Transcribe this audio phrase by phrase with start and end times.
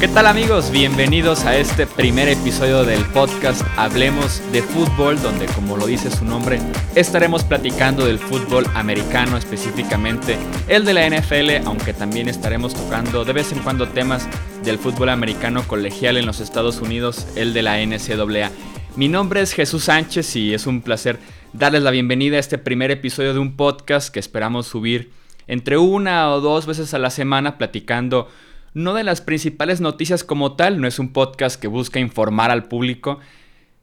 [0.00, 0.70] ¿Qué tal amigos?
[0.70, 6.24] Bienvenidos a este primer episodio del podcast Hablemos de Fútbol, donde como lo dice su
[6.24, 6.58] nombre,
[6.94, 10.38] estaremos platicando del fútbol americano, específicamente
[10.68, 14.26] el de la NFL, aunque también estaremos tocando de vez en cuando temas
[14.64, 18.50] del fútbol americano colegial en los Estados Unidos, el de la NCAA.
[18.96, 21.18] Mi nombre es Jesús Sánchez y es un placer
[21.52, 25.10] darles la bienvenida a este primer episodio de un podcast que esperamos subir
[25.46, 28.30] entre una o dos veces a la semana platicando
[28.72, 32.68] no de las principales noticias como tal, no es un podcast que busca informar al
[32.68, 33.20] público.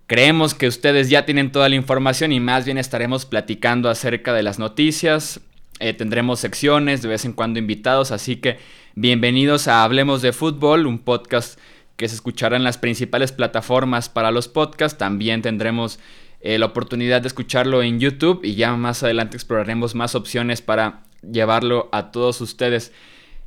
[0.07, 4.41] Creemos que ustedes ya tienen toda la información y más bien estaremos platicando acerca de
[4.41, 5.41] las noticias.
[5.79, 8.57] Eh, tendremos secciones, de vez en cuando invitados, así que
[8.95, 11.59] bienvenidos a Hablemos de Fútbol, un podcast
[11.97, 14.97] que se escuchará en las principales plataformas para los podcasts.
[14.97, 15.99] También tendremos
[16.41, 21.03] eh, la oportunidad de escucharlo en YouTube y ya más adelante exploraremos más opciones para
[21.21, 22.91] llevarlo a todos ustedes.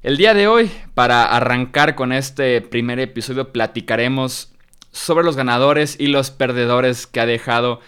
[0.02, 4.52] El día de hoy, para arrancar con este primer episodio, platicaremos
[4.92, 7.80] sobre los ganadores y los perdedores que ha dejado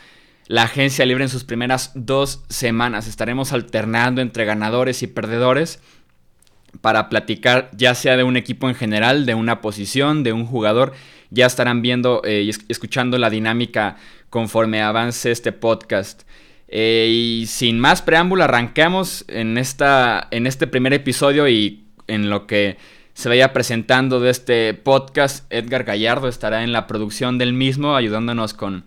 [0.46, 3.06] la agencia libre en sus primeras dos semanas.
[3.06, 5.80] Estaremos alternando entre ganadores y perdedores
[6.80, 10.92] para platicar ya sea de un equipo en general, de una posición, de un jugador.
[11.30, 13.97] Ya estarán viendo eh, y escuchando la dinámica
[14.30, 16.22] conforme avance este podcast.
[16.69, 22.46] Eh, y sin más preámbulo, arrancamos en, esta, en este primer episodio y en lo
[22.46, 22.77] que
[23.14, 25.44] se vaya presentando de este podcast.
[25.52, 28.84] Edgar Gallardo estará en la producción del mismo, ayudándonos con,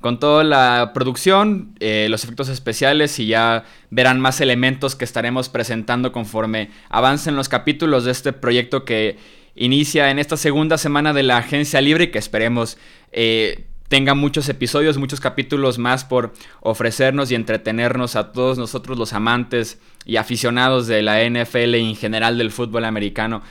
[0.00, 5.48] con toda la producción, eh, los efectos especiales y ya verán más elementos que estaremos
[5.48, 9.18] presentando conforme avancen los capítulos de este proyecto que
[9.54, 12.78] inicia en esta segunda semana de la agencia libre y que esperemos
[13.12, 19.12] eh, tenga muchos episodios, muchos capítulos más por ofrecernos y entretenernos a todos nosotros los
[19.12, 23.42] amantes y aficionados de la NFL y en general del fútbol americano.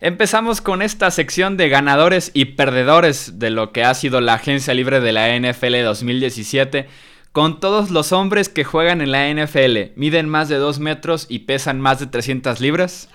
[0.00, 4.72] Empezamos con esta sección de ganadores y perdedores de lo que ha sido la agencia
[4.72, 6.86] libre de la NFL 2017,
[7.32, 11.40] con todos los hombres que juegan en la NFL, miden más de 2 metros y
[11.40, 13.08] pesan más de 300 libras.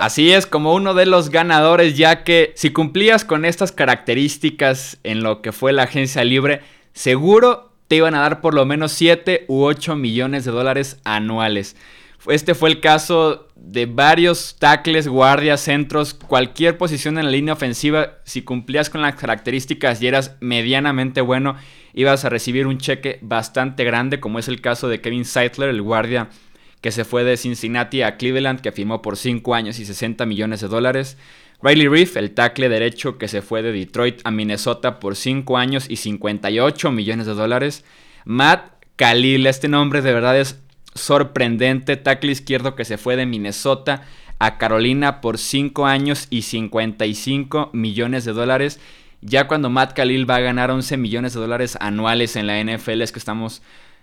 [0.00, 5.22] Así es como uno de los ganadores, ya que si cumplías con estas características en
[5.22, 6.62] lo que fue la agencia libre,
[6.94, 11.76] seguro te iban a dar por lo menos 7 u 8 millones de dólares anuales.
[12.28, 18.18] Este fue el caso de varios tackles, guardias, centros, cualquier posición en la línea ofensiva.
[18.24, 21.56] Si cumplías con las características y eras medianamente bueno,
[21.94, 25.82] ibas a recibir un cheque bastante grande, como es el caso de Kevin Seidler, el
[25.82, 26.28] guardia
[26.80, 30.60] que se fue de Cincinnati a Cleveland, que firmó por 5 años y 60 millones
[30.60, 31.18] de dólares.
[31.62, 35.86] Riley Reef, el tackle derecho que se fue de Detroit a Minnesota por 5 años
[35.90, 37.84] y 58 millones de dólares.
[38.24, 40.58] Matt Khalil, este nombre de verdad es
[40.94, 44.02] sorprendente, tackle izquierdo que se fue de Minnesota
[44.38, 48.80] a Carolina por 5 años y 55 millones de dólares.
[49.20, 53.02] Ya cuando Matt Khalil va a ganar 11 millones de dólares anuales en la NFL
[53.02, 53.62] es que estamos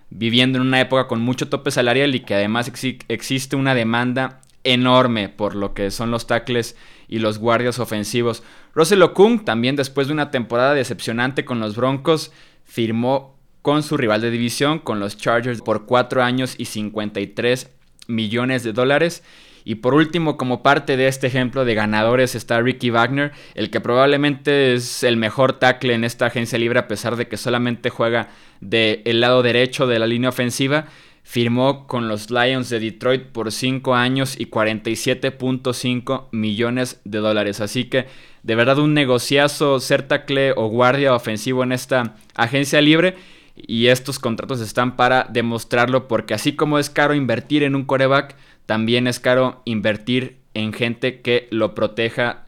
[0.09, 2.71] viviendo en una época con mucho tope salarial y que además
[3.07, 6.75] existe una demanda enorme por lo que son los tackles
[7.07, 8.43] y los guardias ofensivos.
[8.75, 12.31] Russell Okung también después de una temporada decepcionante con los Broncos
[12.63, 13.36] firmó
[13.67, 17.69] con su rival de división, con los Chargers, por 4 años y 53
[18.07, 19.23] millones de dólares.
[19.65, 23.81] Y por último, como parte de este ejemplo de ganadores está Ricky Wagner, el que
[23.81, 28.29] probablemente es el mejor tackle en esta agencia libre a pesar de que solamente juega
[28.61, 30.85] del lado derecho de la línea ofensiva.
[31.23, 37.59] Firmó con los Lions de Detroit por 5 años y 47.5 millones de dólares.
[37.59, 38.05] Así que
[38.43, 43.17] de verdad un negociazo ser tackle o guardia ofensivo en esta agencia libre
[43.65, 48.35] y estos contratos están para demostrarlo porque así como es caro invertir en un coreback,
[48.65, 52.45] también es caro invertir en gente que lo proteja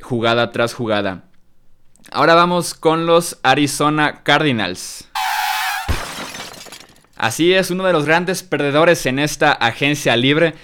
[0.00, 1.24] jugada tras jugada.
[2.10, 5.08] Ahora vamos con los Arizona Cardinals.
[7.16, 10.54] Así es, uno de los grandes perdedores en esta agencia libre.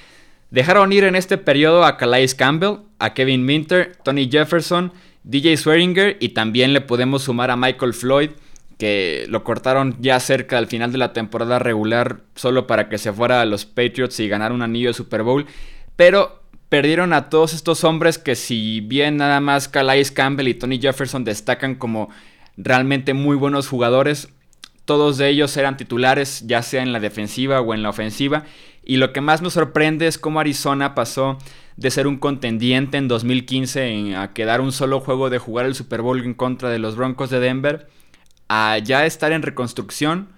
[0.50, 4.92] Dejaron ir en este periodo a Calais Campbell, a Kevin Minter, Tony Jefferson,
[5.24, 8.30] DJ Swearinger y también le podemos sumar a Michael Floyd
[8.78, 13.12] que lo cortaron ya cerca al final de la temporada regular solo para que se
[13.12, 15.46] fuera a los Patriots y ganar un anillo de Super Bowl.
[15.96, 20.80] Pero perdieron a todos estos hombres que si bien nada más Calais Campbell y Tony
[20.80, 22.10] Jefferson destacan como
[22.56, 24.28] realmente muy buenos jugadores,
[24.84, 28.44] todos de ellos eran titulares ya sea en la defensiva o en la ofensiva.
[28.84, 31.38] Y lo que más me sorprende es cómo Arizona pasó
[31.76, 36.02] de ser un contendiente en 2015 a quedar un solo juego de jugar el Super
[36.02, 37.88] Bowl en contra de los Broncos de Denver
[38.48, 40.28] a ya estar en reconstrucción,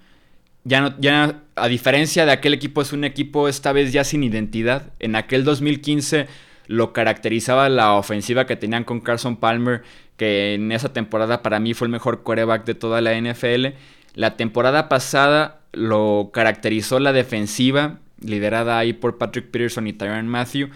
[0.63, 4.91] ya no, a diferencia de aquel equipo, es un equipo esta vez ya sin identidad.
[4.99, 6.27] En aquel 2015
[6.67, 9.83] lo caracterizaba la ofensiva que tenían con Carson Palmer,
[10.17, 13.67] que en esa temporada para mí fue el mejor quarterback de toda la NFL.
[14.13, 20.69] La temporada pasada lo caracterizó la defensiva, liderada ahí por Patrick Peterson y Tyron Matthew,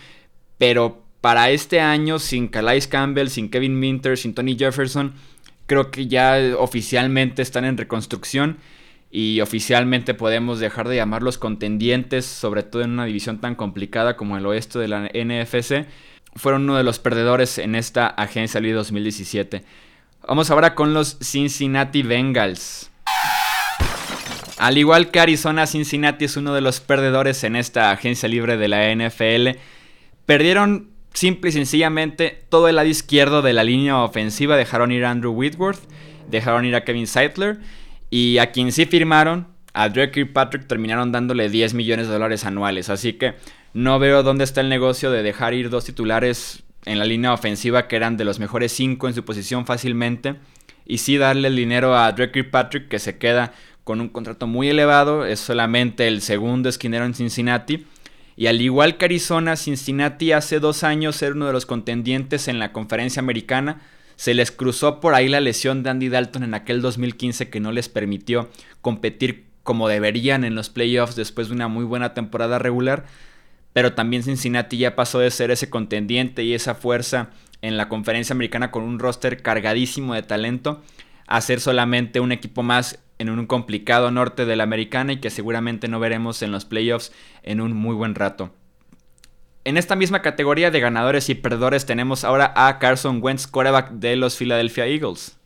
[0.58, 5.14] pero para este año, sin Calais Campbell, sin Kevin Minter, sin Tony Jefferson,
[5.72, 8.58] creo que ya oficialmente están en reconstrucción
[9.10, 14.36] y oficialmente podemos dejar de llamarlos contendientes, sobre todo en una división tan complicada como
[14.36, 15.88] el oeste de la NFC.
[16.36, 19.64] Fueron uno de los perdedores en esta agencia libre 2017.
[20.28, 22.92] Vamos ahora con los Cincinnati Bengals.
[24.58, 28.68] Al igual que Arizona, Cincinnati es uno de los perdedores en esta agencia libre de
[28.68, 29.58] la NFL.
[30.26, 34.58] Perdieron simple y sencillamente todo el lado izquierdo de la línea ofensiva.
[34.58, 35.82] Dejaron ir a Andrew Whitworth,
[36.30, 37.60] dejaron ir a Kevin Seidler
[38.10, 42.90] y a quien sí firmaron, a Drake Patrick terminaron dándole 10 millones de dólares anuales.
[42.90, 43.36] Así que
[43.74, 47.88] no veo dónde está el negocio de dejar ir dos titulares en la línea ofensiva
[47.88, 50.36] que eran de los mejores 5 en su posición fácilmente.
[50.86, 53.54] Y sí darle el dinero a Drake Patrick que se queda
[53.84, 55.26] con un contrato muy elevado.
[55.26, 57.86] Es solamente el segundo esquinero en Cincinnati.
[58.42, 62.58] Y al igual que Arizona, Cincinnati hace dos años era uno de los contendientes en
[62.58, 63.82] la conferencia americana
[64.16, 67.72] se les cruzó por ahí la lesión de Andy Dalton en aquel 2015 que no
[67.72, 68.50] les permitió
[68.82, 73.06] competir como deberían en los playoffs después de una muy buena temporada regular.
[73.74, 77.30] Pero también Cincinnati ya pasó de ser ese contendiente y esa fuerza
[77.62, 80.82] en la conferencia americana con un roster cargadísimo de talento
[81.28, 85.30] a ser solamente un equipo más en un complicado norte de la americana y que
[85.30, 87.14] seguramente no veremos en los playoffs
[87.44, 88.52] en un muy buen rato.
[89.64, 94.16] En esta misma categoría de ganadores y perdedores tenemos ahora a Carson Wentz, quarterback de
[94.16, 95.38] los Philadelphia Eagles.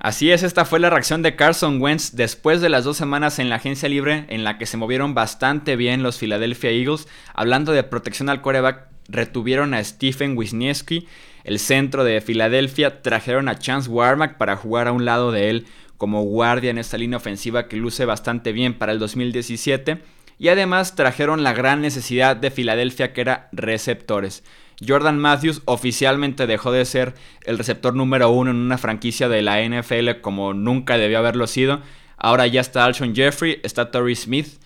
[0.00, 3.48] Así es, esta fue la reacción de Carson Wentz después de las dos semanas en
[3.48, 7.08] la agencia libre en la que se movieron bastante bien los Philadelphia Eagles.
[7.34, 11.08] Hablando de protección al quarterback, retuvieron a Stephen Wisniewski,
[11.48, 15.66] el centro de Filadelfia, trajeron a Chance Warmack para jugar a un lado de él
[15.96, 19.96] como guardia en esta línea ofensiva que luce bastante bien para el 2017
[20.38, 24.44] y además trajeron la gran necesidad de Filadelfia que era receptores.
[24.86, 27.14] Jordan Matthews oficialmente dejó de ser
[27.46, 31.80] el receptor número uno en una franquicia de la NFL como nunca debió haberlo sido.
[32.18, 34.60] Ahora ya está Alshon Jeffrey, está Torrey Smith.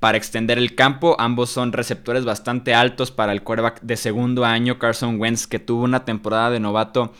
[0.00, 4.78] Para extender el campo, ambos son receptores bastante altos para el quarterback de segundo año,
[4.78, 7.12] Carson Wentz, que tuvo una temporada de novato.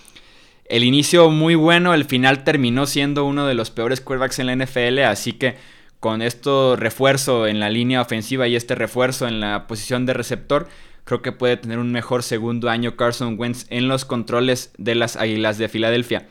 [0.66, 4.56] El inicio muy bueno, el final terminó siendo uno de los peores quarterbacks en la
[4.56, 5.56] NFL, así que
[6.00, 10.68] con esto refuerzo en la línea ofensiva y este refuerzo en la posición de receptor,
[11.04, 15.16] creo que puede tener un mejor segundo año Carson Wentz en los controles de las
[15.16, 16.26] Águilas de Filadelfia.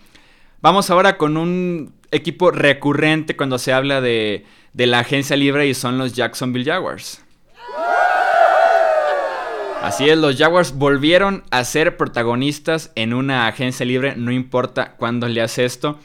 [0.62, 4.45] Vamos ahora con un equipo recurrente cuando se habla de,
[4.75, 7.22] de la agencia libre y son los Jacksonville Jaguars.
[9.81, 15.30] Así es, los Jaguars volvieron a ser protagonistas en una agencia libre, no importa cuándo
[15.30, 15.98] le hace esto.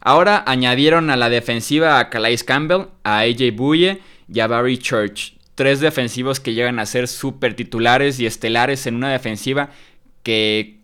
[0.00, 4.00] Ahora añadieron a la defensiva a Calais Campbell, a AJ Buye
[4.32, 5.34] y a Barry Church.
[5.56, 9.70] Tres defensivos que llegan a ser súper titulares y estelares en una defensiva
[10.22, 10.78] que,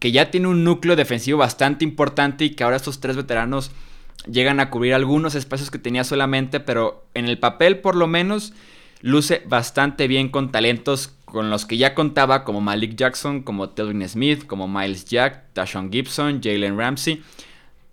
[0.00, 3.70] que ya tiene un núcleo defensivo bastante importante y que ahora estos tres veteranos
[4.30, 8.52] llegan a cubrir algunos espacios que tenía solamente, pero en el papel por lo menos
[9.00, 14.08] luce bastante bien con talentos con los que ya contaba como Malik Jackson, como Telvin
[14.08, 17.22] Smith, como Miles Jack, Tashon Gibson, Jalen Ramsey.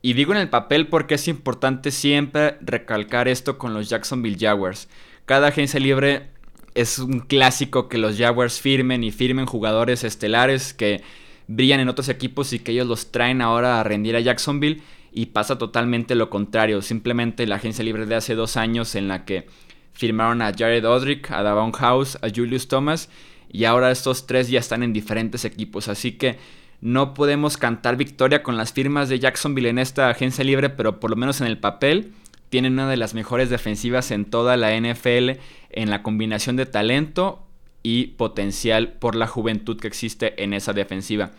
[0.01, 4.87] Y digo en el papel porque es importante siempre recalcar esto con los Jacksonville Jaguars.
[5.25, 6.27] Cada agencia libre
[6.75, 11.01] es un clásico que los Jaguars firmen y firmen jugadores estelares que
[11.47, 15.27] brillan en otros equipos y que ellos los traen ahora a rendir a Jacksonville y
[15.27, 16.81] pasa totalmente lo contrario.
[16.81, 19.47] Simplemente la agencia libre de hace dos años en la que
[19.93, 23.09] firmaron a Jared Odrick, a Davon House, a Julius Thomas
[23.51, 25.87] y ahora estos tres ya están en diferentes equipos.
[25.87, 26.37] Así que
[26.81, 31.09] no podemos cantar victoria con las firmas de Jacksonville en esta agencia libre, pero por
[31.09, 32.13] lo menos en el papel
[32.49, 35.39] tienen una de las mejores defensivas en toda la NFL
[35.71, 37.45] en la combinación de talento
[37.83, 41.31] y potencial por la juventud que existe en esa defensiva.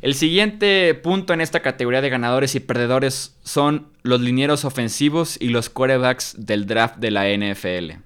[0.00, 5.48] El siguiente punto en esta categoría de ganadores y perdedores son los linieros ofensivos y
[5.48, 7.98] los quarterbacks del draft de la NFL.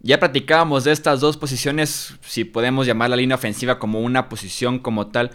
[0.00, 4.78] Ya platicábamos de estas dos posiciones, si podemos llamar la línea ofensiva como una posición
[4.78, 5.32] como tal,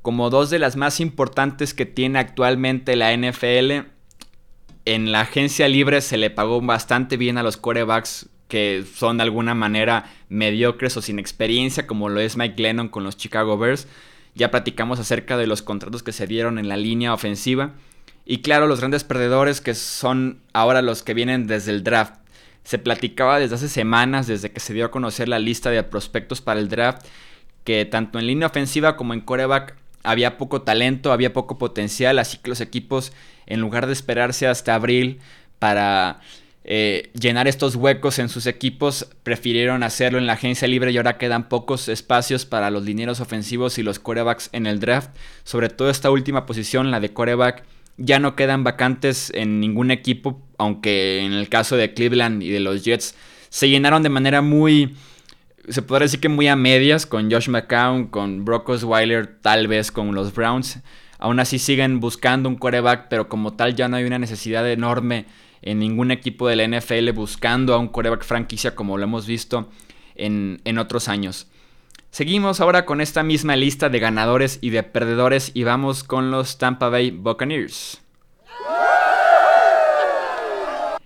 [0.00, 3.86] como dos de las más importantes que tiene actualmente la NFL.
[4.86, 9.22] En la agencia libre se le pagó bastante bien a los quarterbacks que son de
[9.22, 13.88] alguna manera mediocres o sin experiencia, como lo es Mike Lennon con los Chicago Bears.
[14.34, 17.70] Ya platicamos acerca de los contratos que se dieron en la línea ofensiva.
[18.26, 22.16] Y claro, los grandes perdedores que son ahora los que vienen desde el draft.
[22.62, 26.42] Se platicaba desde hace semanas, desde que se dio a conocer la lista de prospectos
[26.42, 27.06] para el draft,
[27.64, 32.36] que tanto en línea ofensiva como en coreback había poco talento, había poco potencial, así
[32.36, 33.14] que los equipos,
[33.46, 35.20] en lugar de esperarse hasta abril
[35.58, 36.20] para
[36.64, 41.18] eh, llenar estos huecos en sus equipos, prefirieron hacerlo en la agencia libre y ahora
[41.18, 45.10] quedan pocos espacios para los dineros ofensivos y los corebacks en el draft.
[45.44, 47.64] Sobre todo esta última posición, la de coreback,
[47.96, 52.60] ya no quedan vacantes en ningún equipo, aunque en el caso de Cleveland y de
[52.60, 53.14] los Jets
[53.48, 54.96] se llenaron de manera muy,
[55.68, 59.92] se podría decir que muy a medias, con Josh McCown, con Brock Osweiler, tal vez
[59.92, 60.78] con los Browns.
[61.18, 65.26] Aún así siguen buscando un coreback, pero como tal ya no hay una necesidad enorme
[65.62, 69.68] en ningún equipo de la NFL buscando a un coreback franquicia como lo hemos visto
[70.14, 71.46] en, en otros años.
[72.10, 76.58] Seguimos ahora con esta misma lista de ganadores y de perdedores y vamos con los
[76.58, 78.02] Tampa Bay Buccaneers.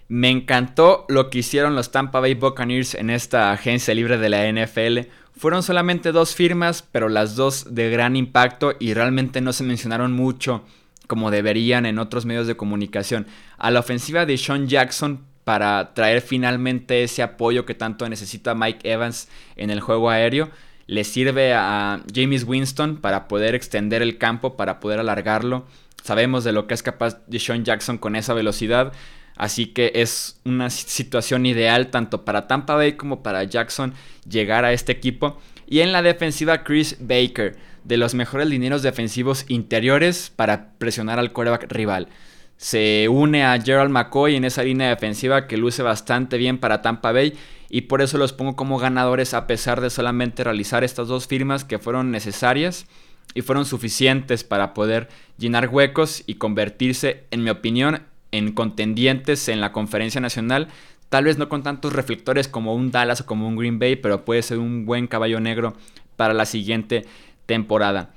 [0.09, 4.51] Me encantó lo que hicieron los Tampa Bay Buccaneers en esta agencia libre de la
[4.51, 5.09] NFL.
[5.37, 10.13] Fueron solamente dos firmas, pero las dos de gran impacto y realmente no se mencionaron
[10.13, 10.65] mucho
[11.07, 13.27] como deberían en otros medios de comunicación.
[13.59, 18.91] A la ofensiva de Sean Jackson para traer finalmente ese apoyo que tanto necesita Mike
[18.91, 20.51] Evans en el juego aéreo
[20.87, 25.67] le sirve a James Winston para poder extender el campo, para poder alargarlo.
[26.03, 28.93] Sabemos de lo que es capaz de Sean Jackson con esa velocidad.
[29.37, 33.95] Así que es una situación ideal tanto para Tampa Bay como para Jackson
[34.29, 35.39] llegar a este equipo.
[35.67, 41.33] Y en la defensiva Chris Baker, de los mejores lineros defensivos interiores para presionar al
[41.33, 42.09] coreback rival.
[42.57, 47.13] Se une a Gerald McCoy en esa línea defensiva que luce bastante bien para Tampa
[47.13, 47.35] Bay
[47.69, 51.65] y por eso los pongo como ganadores a pesar de solamente realizar estas dos firmas
[51.65, 52.87] que fueron necesarias
[53.35, 58.03] y fueron suficientes para poder llenar huecos y convertirse, en mi opinión,
[58.33, 60.69] en contendientes en la conferencia nacional.
[61.09, 64.25] Tal vez no con tantos reflectores como un Dallas o como un Green Bay, pero
[64.25, 65.75] puede ser un buen caballo negro
[66.17, 67.05] para la siguiente
[67.47, 68.11] temporada.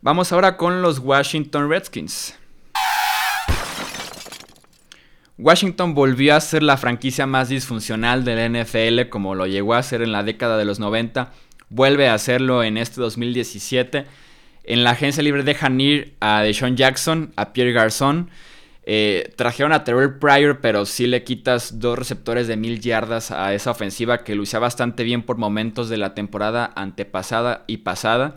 [0.00, 2.34] Vamos ahora con los Washington Redskins.
[5.38, 9.82] Washington volvió a ser la franquicia más disfuncional de la NFL como lo llegó a
[9.82, 11.32] ser en la década de los 90.
[11.68, 14.06] Vuelve a hacerlo en este 2017.
[14.64, 18.30] En la agencia libre dejan ir a Deshaun Jackson, a Pierre Garzón.
[18.82, 23.54] Eh, trajeron a Terrell Pryor, pero sí le quitas dos receptores de mil yardas a
[23.54, 28.36] esa ofensiva que lucía bastante bien por momentos de la temporada antepasada y pasada.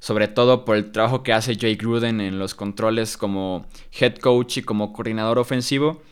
[0.00, 3.66] Sobre todo por el trabajo que hace Jay Gruden en los controles como
[3.98, 6.02] head coach y como coordinador ofensivo.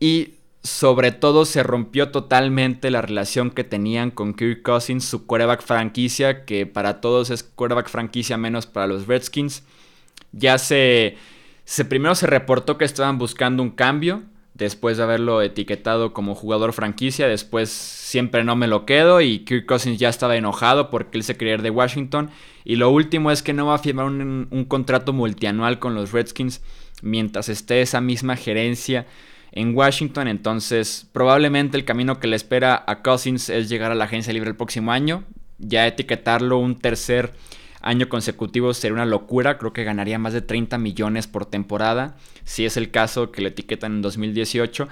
[0.00, 5.62] Y sobre todo se rompió totalmente la relación que tenían con Kirk Cousins, su quarterback
[5.62, 9.62] franquicia, que para todos es quarterback franquicia menos para los Redskins.
[10.32, 11.16] Ya se,
[11.64, 14.24] se primero se reportó que estaban buscando un cambio
[14.56, 19.66] después de haberlo etiquetado como jugador franquicia, después siempre no me lo quedo y Kirk
[19.66, 22.30] Cousins ya estaba enojado porque él se quería ir de Washington
[22.64, 26.12] y lo último es que no va a firmar un, un contrato multianual con los
[26.12, 26.62] Redskins
[27.02, 29.06] mientras esté esa misma gerencia
[29.52, 30.28] en Washington.
[30.28, 34.50] Entonces, probablemente el camino que le espera a Cousins es llegar a la agencia libre
[34.50, 35.24] el próximo año.
[35.58, 37.32] Ya etiquetarlo un tercer
[37.86, 39.58] año consecutivo sería una locura.
[39.58, 43.48] Creo que ganaría más de 30 millones por temporada, si es el caso que le
[43.48, 44.88] etiquetan en 2018.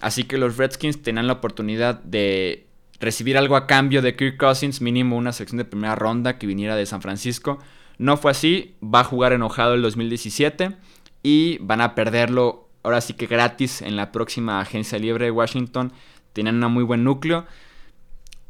[0.00, 2.66] Así que los Redskins tenían la oportunidad de
[3.00, 6.76] recibir algo a cambio de Kirk Cousins, mínimo una selección de primera ronda que viniera
[6.76, 7.58] de San Francisco.
[7.98, 10.76] No fue así, va a jugar enojado el 2017
[11.22, 15.92] y van a perderlo ahora sí que gratis en la próxima agencia libre de Washington.
[16.32, 17.46] Tenían un muy buen núcleo.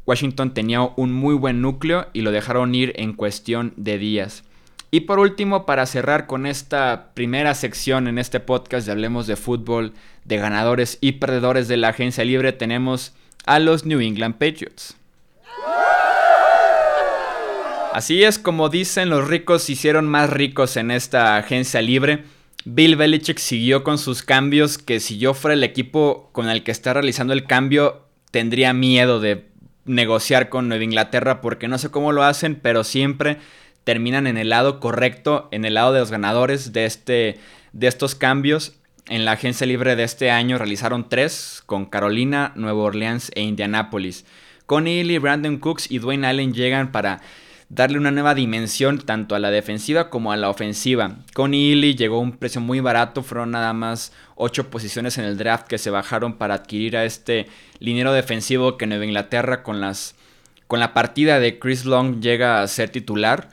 [0.09, 4.43] Washington tenía un muy buen núcleo y lo dejaron ir en cuestión de días.
[4.89, 9.35] Y por último, para cerrar con esta primera sección en este podcast de Hablemos de
[9.35, 9.93] Fútbol,
[10.25, 13.13] de ganadores y perdedores de la agencia libre, tenemos
[13.45, 14.95] a los New England Patriots.
[17.93, 22.23] Así es como dicen, los ricos se hicieron más ricos en esta agencia libre.
[22.65, 26.71] Bill Belichick siguió con sus cambios que si yo fuera el equipo con el que
[26.71, 29.48] está realizando el cambio, tendría miedo de
[29.89, 33.37] negociar con Nueva Inglaterra porque no sé cómo lo hacen, pero siempre
[33.83, 37.39] terminan en el lado correcto, en el lado de los ganadores de, este,
[37.73, 38.75] de estos cambios.
[39.07, 44.25] En la agencia libre de este año realizaron tres con Carolina, Nueva Orleans e Indianápolis.
[44.67, 47.21] Con Ely, Brandon Cooks y Dwayne Allen llegan para
[47.69, 51.17] darle una nueva dimensión tanto a la defensiva como a la ofensiva.
[51.33, 55.37] Con Ely llegó a un precio muy barato, fueron nada más 8 posiciones en el
[55.37, 57.47] draft que se bajaron para adquirir a este
[57.79, 60.15] liniero defensivo que Nueva Inglaterra con las
[60.77, 63.49] la partida de Chris Long llega a ser titular.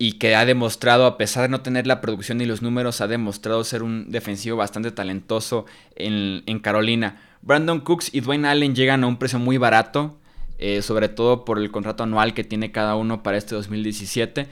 [0.00, 3.08] y que ha demostrado, a pesar de no tener la producción ni los números, ha
[3.08, 7.20] demostrado ser un defensivo bastante talentoso en, Carolina.
[7.42, 10.16] Brandon Cooks y Dwayne Allen llegan a un precio muy barato,
[10.58, 14.46] eh, sobre todo por el contrato anual que tiene cada uno para este 2017.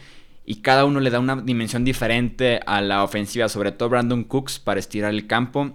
[0.44, 4.60] Y cada uno le da una dimensión diferente a la ofensiva, sobre todo Brandon Cooks
[4.60, 5.72] para estirar el campo,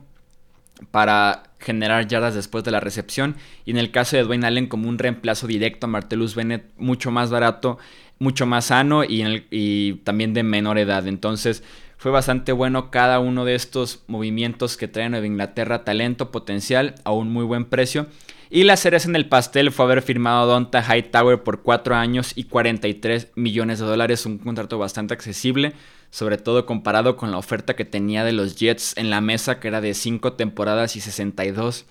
[0.92, 3.36] para generar yardas después de la recepción.
[3.66, 7.12] Y en el caso de Dwayne Allen como un reemplazo directo a Martellus Bennett, mucho
[7.12, 7.78] más barato
[8.22, 11.08] mucho más sano y, también de menor edad.
[11.08, 11.64] Entonces
[11.98, 17.12] fue bastante bueno cada uno de estos movimientos que traen Nueva Inglaterra, talento, potencial, a
[17.12, 18.06] un muy buen precio.
[18.54, 22.34] Y la cereza en el pastel fue haber firmado a Donta Hightower por 4 años
[22.36, 25.72] y 43 millones de dólares, un contrato bastante accesible,
[26.10, 29.70] sobre todo comparado con la oferta que tenía de los Jets en la mesa, que
[29.70, 31.86] era de 5 temporadas y 62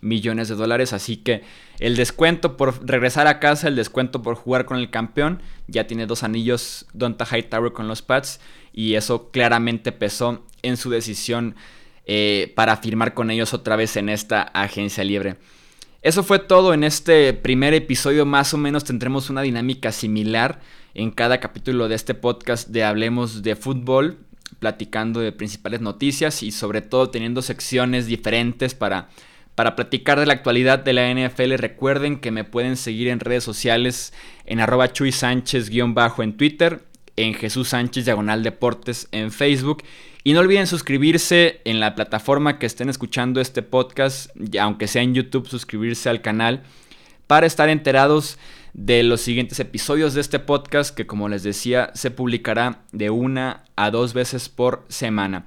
[0.00, 0.94] millones de dólares.
[0.94, 1.42] Así que
[1.80, 6.06] el descuento por regresar a casa, el descuento por jugar con el campeón, ya tiene
[6.06, 8.40] dos anillos Donta Hightower con los Pats
[8.72, 11.56] y eso claramente pesó en su decisión
[12.06, 15.36] eh, para firmar con ellos otra vez en esta agencia libre.
[16.06, 20.60] Eso fue todo en este primer episodio, más o menos tendremos una dinámica similar
[20.94, 24.16] en cada capítulo de este podcast de Hablemos de Fútbol,
[24.60, 29.08] platicando de principales noticias y sobre todo teniendo secciones diferentes para
[29.56, 33.42] para platicar de la actualidad de la NFL, recuerden que me pueden seguir en redes
[33.42, 34.12] sociales
[34.44, 36.84] en arroba Chuy Sánchez-bajo en Twitter,
[37.16, 39.82] en Jesús Sánchez Diagonal Deportes en Facebook.
[40.24, 44.30] Y no olviden suscribirse en la plataforma que estén escuchando este podcast,
[44.60, 46.64] aunque sea en YouTube, suscribirse al canal
[47.26, 48.38] para estar enterados
[48.72, 53.64] de los siguientes episodios de este podcast que como les decía se publicará de una
[53.74, 55.46] a dos veces por semana.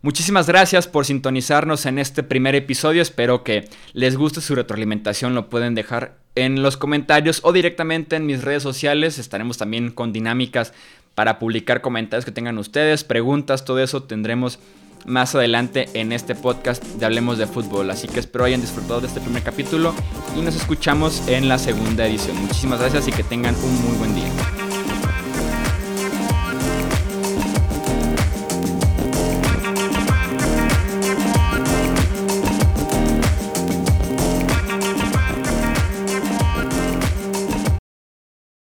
[0.00, 3.02] Muchísimas gracias por sintonizarnos en este primer episodio.
[3.02, 5.34] Espero que les guste su retroalimentación.
[5.34, 9.18] Lo pueden dejar en los comentarios o directamente en mis redes sociales.
[9.18, 10.72] Estaremos también con dinámicas
[11.18, 14.60] para publicar comentarios que tengan ustedes, preguntas, todo eso tendremos
[15.04, 17.90] más adelante en este podcast de Hablemos de Fútbol.
[17.90, 19.92] Así que espero hayan disfrutado de este primer capítulo
[20.36, 22.40] y nos escuchamos en la segunda edición.
[22.40, 24.67] Muchísimas gracias y que tengan un muy buen día.